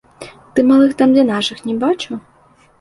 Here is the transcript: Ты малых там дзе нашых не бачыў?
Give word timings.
Ты 0.55 0.63
малых 0.69 0.95
там 1.03 1.15
дзе 1.17 1.27
нашых 1.31 1.63
не 1.69 1.79
бачыў? 1.87 2.15